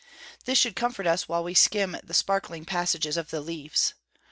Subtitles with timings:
[0.45, 3.93] This should comfort us while we skim the sparkling passages of the 'Leaves.'